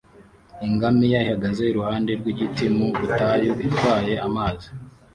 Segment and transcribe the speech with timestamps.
[0.67, 4.67] ingamiya ihagaze iruhande rw'igiti mu butayu itwaye amazi